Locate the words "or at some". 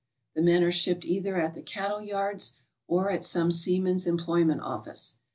2.87-3.51